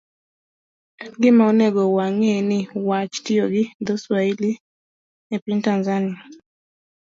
En 1.03 1.09
gima 1.21 1.43
onego 1.51 1.81
wang'e 1.97 2.35
ni 2.49 2.59
wach 2.89 3.13
tiyo 3.25 3.45
gi 3.53 3.63
dho-Swahili 3.85 4.51
e 5.33 5.35
piny 5.43 5.59
Tanzania, 5.67 6.17